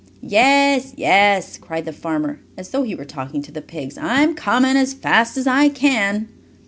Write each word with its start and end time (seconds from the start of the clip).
"Yes, 0.23 0.95
yes!" 0.97 1.59
cried 1.59 1.85
the 1.85 1.93
farmer, 1.93 2.39
as 2.57 2.69
though 2.69 2.81
he 2.81 2.95
were 2.95 3.05
talking 3.05 3.43
to 3.43 3.51
the 3.51 3.61
pigs. 3.61 3.99
"I'm 3.99 4.33
coming 4.33 4.75
as 4.75 4.95
fast 4.95 5.37
as 5.37 5.45
I 5.45 5.69
can." 5.69 6.27